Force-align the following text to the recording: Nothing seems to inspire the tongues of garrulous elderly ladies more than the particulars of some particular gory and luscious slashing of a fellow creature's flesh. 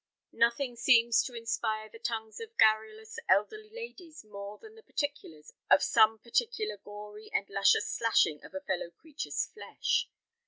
Nothing 0.33 0.75
seems 0.75 1.21
to 1.25 1.35
inspire 1.35 1.87
the 1.87 1.99
tongues 1.99 2.39
of 2.39 2.57
garrulous 2.57 3.19
elderly 3.29 3.69
ladies 3.69 4.23
more 4.23 4.57
than 4.57 4.73
the 4.73 4.81
particulars 4.81 5.53
of 5.69 5.83
some 5.83 6.17
particular 6.17 6.77
gory 6.77 7.29
and 7.31 7.47
luscious 7.51 7.87
slashing 7.87 8.43
of 8.43 8.55
a 8.55 8.61
fellow 8.61 8.89
creature's 8.89 9.45
flesh. 9.45 10.09